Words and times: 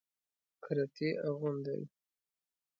کرتي 0.63 1.07
اغوندئ 1.27 1.81